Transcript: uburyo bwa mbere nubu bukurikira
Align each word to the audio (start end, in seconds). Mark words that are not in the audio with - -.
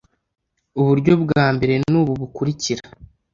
uburyo 0.79 1.13
bwa 1.23 1.45
mbere 1.55 1.73
nubu 1.89 2.11
bukurikira 2.19 2.83